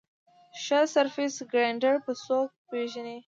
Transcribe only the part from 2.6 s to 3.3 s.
پېژني؟